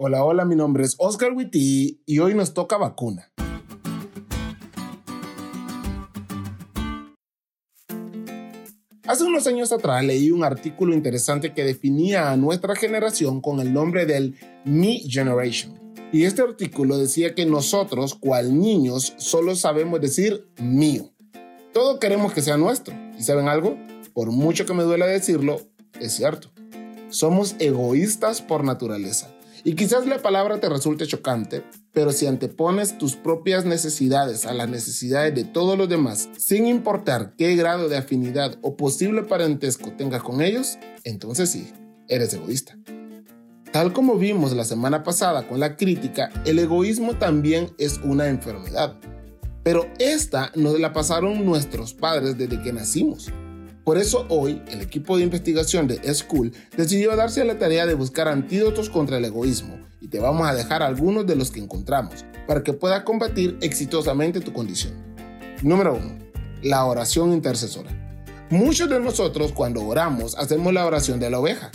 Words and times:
Hola, 0.00 0.24
hola, 0.24 0.44
mi 0.44 0.54
nombre 0.54 0.84
es 0.84 0.94
Oscar 0.98 1.32
Witty 1.32 2.02
y 2.06 2.18
hoy 2.20 2.32
nos 2.32 2.54
toca 2.54 2.76
vacuna. 2.76 3.32
Hace 9.08 9.24
unos 9.24 9.48
años 9.48 9.72
atrás 9.72 10.04
leí 10.04 10.30
un 10.30 10.44
artículo 10.44 10.94
interesante 10.94 11.52
que 11.52 11.64
definía 11.64 12.30
a 12.30 12.36
nuestra 12.36 12.76
generación 12.76 13.40
con 13.40 13.58
el 13.58 13.72
nombre 13.72 14.06
del 14.06 14.36
Me 14.64 15.00
Generation. 15.00 15.76
Y 16.12 16.26
este 16.26 16.42
artículo 16.42 16.96
decía 16.96 17.34
que 17.34 17.44
nosotros, 17.44 18.14
cual 18.14 18.56
niños, 18.56 19.14
solo 19.16 19.56
sabemos 19.56 20.00
decir 20.00 20.46
mío. 20.60 21.10
Todo 21.72 21.98
queremos 21.98 22.32
que 22.32 22.42
sea 22.42 22.56
nuestro. 22.56 22.94
¿Y 23.18 23.24
saben 23.24 23.48
algo? 23.48 23.76
Por 24.14 24.30
mucho 24.30 24.64
que 24.64 24.74
me 24.74 24.84
duela 24.84 25.06
decirlo, 25.06 25.60
es 25.98 26.12
cierto. 26.12 26.52
Somos 27.10 27.56
egoístas 27.58 28.42
por 28.42 28.64
naturaleza. 28.64 29.28
Y 29.64 29.74
quizás 29.74 30.06
la 30.06 30.22
palabra 30.22 30.60
te 30.60 30.68
resulte 30.68 31.06
chocante, 31.06 31.64
pero 31.92 32.12
si 32.12 32.26
antepones 32.26 32.96
tus 32.96 33.16
propias 33.16 33.64
necesidades 33.64 34.46
a 34.46 34.54
las 34.54 34.68
necesidades 34.68 35.34
de 35.34 35.44
todos 35.44 35.76
los 35.76 35.88
demás, 35.88 36.28
sin 36.38 36.66
importar 36.66 37.34
qué 37.36 37.56
grado 37.56 37.88
de 37.88 37.96
afinidad 37.96 38.56
o 38.62 38.76
posible 38.76 39.22
parentesco 39.22 39.90
tengas 39.92 40.22
con 40.22 40.42
ellos, 40.42 40.78
entonces 41.04 41.50
sí, 41.50 41.72
eres 42.08 42.32
egoísta. 42.34 42.78
Tal 43.72 43.92
como 43.92 44.16
vimos 44.16 44.52
la 44.52 44.64
semana 44.64 45.02
pasada 45.02 45.46
con 45.46 45.60
la 45.60 45.76
crítica, 45.76 46.30
el 46.46 46.58
egoísmo 46.58 47.16
también 47.16 47.70
es 47.78 47.98
una 48.04 48.28
enfermedad. 48.28 48.98
Pero 49.62 49.86
esta 49.98 50.52
nos 50.54 50.78
la 50.78 50.92
pasaron 50.92 51.44
nuestros 51.44 51.92
padres 51.92 52.38
desde 52.38 52.62
que 52.62 52.72
nacimos. 52.72 53.30
Por 53.88 53.96
eso 53.96 54.26
hoy 54.28 54.60
el 54.68 54.82
equipo 54.82 55.16
de 55.16 55.22
investigación 55.22 55.88
de 55.88 56.14
School 56.14 56.52
decidió 56.76 57.16
darse 57.16 57.40
a 57.40 57.46
la 57.46 57.58
tarea 57.58 57.86
de 57.86 57.94
buscar 57.94 58.28
antídotos 58.28 58.90
contra 58.90 59.16
el 59.16 59.24
egoísmo 59.24 59.78
y 59.98 60.08
te 60.08 60.20
vamos 60.20 60.46
a 60.46 60.52
dejar 60.52 60.82
algunos 60.82 61.26
de 61.26 61.36
los 61.36 61.50
que 61.50 61.60
encontramos 61.60 62.26
para 62.46 62.62
que 62.62 62.74
puedas 62.74 63.02
combatir 63.04 63.56
exitosamente 63.62 64.42
tu 64.42 64.52
condición. 64.52 64.92
Número 65.62 65.94
1. 65.94 66.18
La 66.64 66.84
oración 66.84 67.32
intercesora. 67.32 67.90
Muchos 68.50 68.90
de 68.90 69.00
nosotros 69.00 69.52
cuando 69.52 69.82
oramos 69.82 70.36
hacemos 70.36 70.74
la 70.74 70.84
oración 70.84 71.18
de 71.18 71.30
la 71.30 71.38
oveja. 71.38 71.70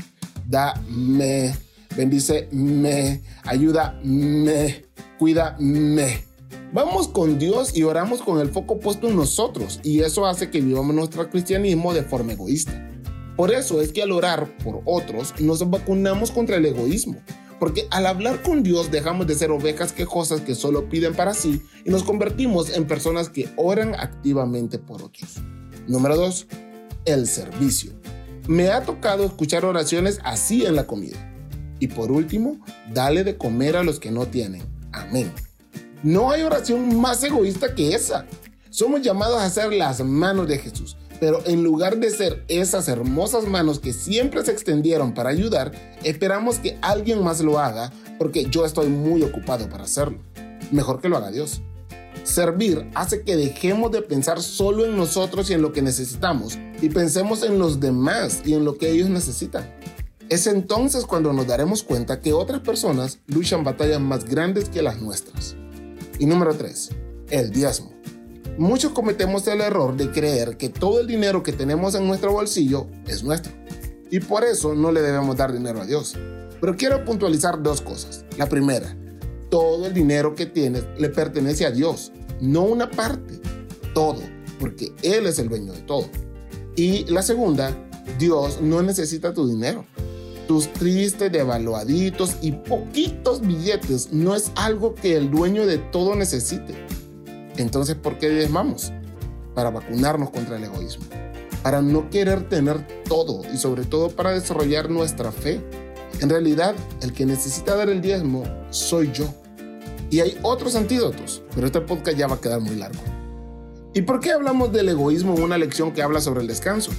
Da, 0.45 0.79
me, 0.87 1.55
bendice, 1.97 2.47
me, 2.51 3.23
ayuda, 3.43 3.99
me, 4.03 4.85
cuida, 5.17 5.55
me. 5.57 6.25
Vamos 6.73 7.07
con 7.07 7.37
Dios 7.37 7.77
y 7.77 7.83
oramos 7.83 8.23
con 8.23 8.39
el 8.39 8.49
foco 8.49 8.79
puesto 8.79 9.07
en 9.07 9.15
nosotros 9.15 9.79
y 9.83 9.99
eso 9.99 10.25
hace 10.25 10.49
que 10.49 10.59
vivamos 10.59 10.95
nuestro 10.95 11.29
cristianismo 11.29 11.93
de 11.93 12.01
forma 12.01 12.33
egoísta. 12.33 12.89
Por 13.37 13.53
eso 13.53 13.79
es 13.79 13.91
que 13.91 14.01
al 14.01 14.11
orar 14.11 14.57
por 14.57 14.81
otros 14.85 15.35
nos 15.39 15.69
vacunamos 15.69 16.31
contra 16.31 16.55
el 16.55 16.65
egoísmo, 16.65 17.17
porque 17.59 17.85
al 17.91 18.07
hablar 18.07 18.41
con 18.41 18.63
Dios 18.63 18.89
dejamos 18.89 19.27
de 19.27 19.35
ser 19.35 19.51
ovejas 19.51 19.93
quejosas 19.93 20.41
que 20.41 20.55
solo 20.55 20.89
piden 20.89 21.13
para 21.13 21.35
sí 21.35 21.61
y 21.85 21.91
nos 21.91 22.01
convertimos 22.01 22.75
en 22.75 22.87
personas 22.87 23.29
que 23.29 23.49
oran 23.55 23.93
activamente 23.93 24.79
por 24.79 25.03
otros. 25.03 25.35
Número 25.87 26.15
2. 26.15 26.47
El 27.05 27.27
servicio. 27.27 27.91
Me 28.47 28.69
ha 28.69 28.81
tocado 28.81 29.25
escuchar 29.25 29.63
oraciones 29.63 30.19
así 30.23 30.65
en 30.65 30.75
la 30.75 30.87
comida. 30.87 31.17
Y 31.79 31.89
por 31.89 32.11
último, 32.11 32.57
dale 32.91 33.23
de 33.23 33.37
comer 33.37 33.77
a 33.77 33.83
los 33.83 33.99
que 33.99 34.09
no 34.09 34.25
tienen. 34.25 34.63
Amén. 34.91 35.31
No 36.03 36.31
hay 36.31 36.41
oración 36.41 36.99
más 36.99 37.23
egoísta 37.23 37.73
que 37.73 37.95
esa. 37.95 38.25
Somos 38.69 39.01
llamados 39.01 39.41
a 39.41 39.49
ser 39.49 39.71
las 39.71 40.03
manos 40.03 40.49
de 40.49 40.57
Jesús, 40.57 40.97
pero 41.21 41.39
en 41.45 41.63
lugar 41.63 41.97
de 41.97 42.09
ser 42.09 42.43
esas 42.49 42.89
hermosas 42.89 43.45
manos 43.47 43.79
que 43.79 43.93
siempre 43.93 44.43
se 44.43 44.51
extendieron 44.51 45.13
para 45.13 45.29
ayudar, 45.29 45.71
esperamos 46.03 46.59
que 46.59 46.77
alguien 46.81 47.23
más 47.23 47.39
lo 47.39 47.57
haga 47.57 47.93
porque 48.17 48.43
yo 48.49 48.65
estoy 48.65 48.89
muy 48.89 49.23
ocupado 49.23 49.69
para 49.69 49.85
hacerlo. 49.85 50.19
Mejor 50.71 50.99
que 50.99 51.07
lo 51.07 51.15
haga 51.15 51.31
Dios. 51.31 51.61
Servir 52.25 52.85
hace 52.95 53.21
que 53.21 53.37
dejemos 53.37 53.89
de 53.93 54.01
pensar 54.01 54.41
solo 54.41 54.83
en 54.83 54.97
nosotros 54.97 55.49
y 55.49 55.53
en 55.53 55.61
lo 55.61 55.71
que 55.71 55.81
necesitamos 55.81 56.59
y 56.81 56.89
pensemos 56.89 57.43
en 57.43 57.59
los 57.59 57.79
demás 57.79 58.41
y 58.43 58.55
en 58.55 58.65
lo 58.65 58.77
que 58.77 58.91
ellos 58.91 59.07
necesitan. 59.07 59.73
Es 60.27 60.47
entonces 60.47 61.05
cuando 61.05 61.31
nos 61.31 61.47
daremos 61.47 61.81
cuenta 61.81 62.19
que 62.19 62.33
otras 62.33 62.59
personas 62.59 63.19
luchan 63.27 63.63
batallas 63.63 64.01
más 64.01 64.25
grandes 64.25 64.67
que 64.67 64.81
las 64.81 64.99
nuestras. 64.99 65.55
Y 66.23 66.25
número 66.25 66.55
3, 66.55 66.89
el 67.31 67.51
diezmo. 67.51 67.91
Muchos 68.57 68.93
cometemos 68.93 69.45
el 69.47 69.59
error 69.59 69.97
de 69.97 70.09
creer 70.09 70.55
que 70.55 70.69
todo 70.69 71.01
el 71.01 71.07
dinero 71.07 71.43
que 71.43 71.51
tenemos 71.51 71.95
en 71.95 72.07
nuestro 72.07 72.31
bolsillo 72.31 72.87
es 73.05 73.25
nuestro. 73.25 73.51
Y 74.09 74.21
por 74.21 74.45
eso 74.45 74.73
no 74.73 74.93
le 74.93 75.01
debemos 75.01 75.35
dar 75.35 75.51
dinero 75.51 75.81
a 75.81 75.85
Dios. 75.85 76.15
Pero 76.61 76.77
quiero 76.77 77.03
puntualizar 77.03 77.61
dos 77.61 77.81
cosas. 77.81 78.23
La 78.37 78.47
primera, 78.47 78.95
todo 79.49 79.85
el 79.85 79.93
dinero 79.93 80.33
que 80.33 80.45
tienes 80.45 80.85
le 80.97 81.09
pertenece 81.09 81.65
a 81.65 81.71
Dios, 81.71 82.13
no 82.39 82.61
una 82.61 82.89
parte, 82.89 83.41
todo, 83.93 84.21
porque 84.61 84.93
Él 85.01 85.25
es 85.25 85.39
el 85.39 85.49
dueño 85.49 85.73
de 85.73 85.81
todo. 85.81 86.07
Y 86.77 87.03
la 87.11 87.21
segunda, 87.21 87.75
Dios 88.17 88.61
no 88.61 88.81
necesita 88.81 89.33
tu 89.33 89.45
dinero. 89.45 89.85
Tus 90.47 90.71
tristes, 90.73 91.31
devaluaditos 91.31 92.37
y 92.41 92.51
poquitos 92.51 93.41
billetes 93.41 94.11
no 94.11 94.35
es 94.35 94.51
algo 94.55 94.93
que 94.93 95.15
el 95.15 95.31
dueño 95.31 95.65
de 95.65 95.77
todo 95.77 96.15
necesite. 96.15 96.75
Entonces, 97.57 97.95
¿por 97.95 98.17
qué 98.17 98.29
diezmamos? 98.29 98.91
Para 99.55 99.69
vacunarnos 99.69 100.31
contra 100.31 100.57
el 100.57 100.65
egoísmo, 100.65 101.05
para 101.61 101.81
no 101.81 102.09
querer 102.09 102.49
tener 102.49 102.85
todo 103.05 103.41
y 103.53 103.57
sobre 103.57 103.85
todo 103.85 104.09
para 104.09 104.31
desarrollar 104.31 104.89
nuestra 104.89 105.31
fe. 105.31 105.61
En 106.19 106.29
realidad, 106.29 106.75
el 107.01 107.13
que 107.13 107.25
necesita 107.25 107.75
dar 107.75 107.89
el 107.89 108.01
diezmo 108.01 108.43
soy 108.69 109.11
yo. 109.11 109.25
Y 110.09 110.19
hay 110.19 110.37
otros 110.43 110.75
antídotos, 110.75 111.41
pero 111.55 111.67
este 111.67 111.81
podcast 111.81 112.17
ya 112.17 112.27
va 112.27 112.35
a 112.35 112.41
quedar 112.41 112.59
muy 112.59 112.75
largo. 112.75 113.01
¿Y 113.95 114.01
por 114.01 114.19
qué 114.19 114.31
hablamos 114.31 114.71
del 114.73 114.89
egoísmo 114.89 115.35
en 115.35 115.43
una 115.43 115.57
lección 115.57 115.91
que 115.91 116.01
habla 116.01 116.19
sobre 116.19 116.41
el 116.41 116.47
descanso? 116.47 116.91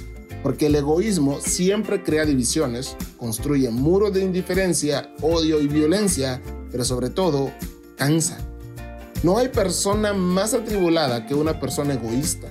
Porque 0.45 0.67
el 0.67 0.75
egoísmo 0.75 1.39
siempre 1.41 2.03
crea 2.03 2.23
divisiones, 2.23 2.95
construye 3.17 3.71
muros 3.71 4.13
de 4.13 4.21
indiferencia, 4.21 5.11
odio 5.23 5.59
y 5.59 5.65
violencia, 5.65 6.39
pero 6.71 6.85
sobre 6.85 7.09
todo 7.09 7.51
cansa. 7.97 8.37
No 9.23 9.39
hay 9.39 9.49
persona 9.49 10.13
más 10.13 10.53
atribulada 10.53 11.25
que 11.25 11.33
una 11.33 11.59
persona 11.59 11.95
egoísta. 11.95 12.47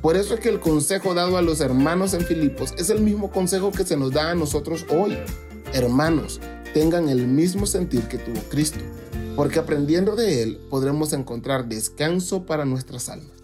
Por 0.00 0.16
eso 0.16 0.34
es 0.34 0.38
que 0.38 0.48
el 0.48 0.60
consejo 0.60 1.12
dado 1.12 1.36
a 1.36 1.42
los 1.42 1.60
hermanos 1.60 2.14
en 2.14 2.20
Filipos 2.20 2.72
es 2.78 2.88
el 2.88 3.00
mismo 3.00 3.32
consejo 3.32 3.72
que 3.72 3.84
se 3.84 3.96
nos 3.96 4.12
da 4.12 4.30
a 4.30 4.36
nosotros 4.36 4.86
hoy. 4.88 5.18
Hermanos, 5.72 6.38
tengan 6.72 7.08
el 7.08 7.26
mismo 7.26 7.66
sentir 7.66 8.02
que 8.02 8.18
tuvo 8.18 8.40
Cristo, 8.48 8.84
porque 9.34 9.58
aprendiendo 9.58 10.14
de 10.14 10.44
Él 10.44 10.60
podremos 10.70 11.12
encontrar 11.12 11.66
descanso 11.66 12.46
para 12.46 12.64
nuestras 12.64 13.08
almas. 13.08 13.43